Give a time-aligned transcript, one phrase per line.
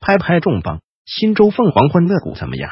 [0.00, 2.70] 拍拍重磅，新州凤凰欢乐谷怎么样？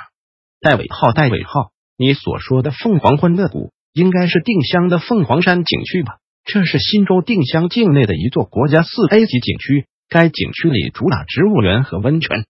[0.60, 1.70] 带尾号，带尾号。
[1.96, 6.18] 你所说的凤凰欢乐谷，应该是定襄的凤凰山景区吧？
[6.44, 9.86] 这是新州定襄境内的一座国家四 A 级景区。
[10.08, 12.44] 该景区里主打植物园和温泉。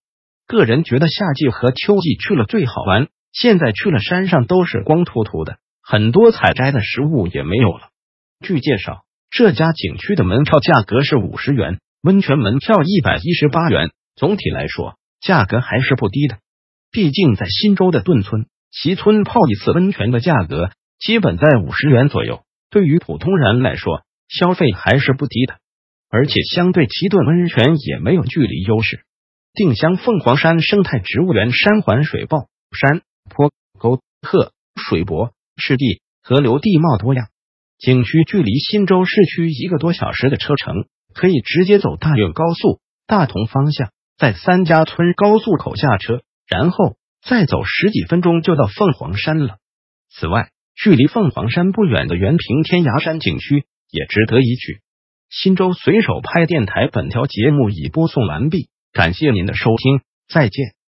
[0.47, 3.09] 个人觉得夏季和秋季去了最好玩。
[3.33, 7.91] 现在去了山上都是光秃秃的，很多采摘的食物也没有了。
[8.41, 13.91] 据介绍，这家景区的门票价格是五十元，温泉门票一百一十八元。
[14.17, 16.39] 总体来说，价格还是不低的。
[16.91, 25.57] 毕竟在新州的顿村、其村泡一次温泉的价格基本在五十元左右，对于普通人来说，消费还是不低的。
[26.09, 29.05] 而且相对齐顿温泉也没有距离优势。
[29.53, 37.29] 定襄凤凰山生态植物园山环水抱，山坡沟壑水泊湿地河流地貌多样。
[37.79, 43.91] 景区距离新州市区一个多小时的车程，可以直接走大运高速大同方向。
[44.17, 49.57] 在三家村高速口下车，然后再走十几分钟就到凤凰山了。
[50.11, 54.83] 此外，距离凤凰山不远的原平天涯山景区也值得一去。
[55.31, 60.84] 新州随手拍电台本条节目已播送完毕，感谢您的收听，再见。